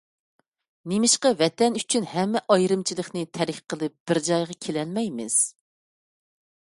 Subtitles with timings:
[0.93, 5.39] نېمىشقا ۋەتەن ئۈچۈن ھەممە ئايرىمىچىلىقنى تەرك قىلىپ بىر جايغا كېلەلمەيمىز؟!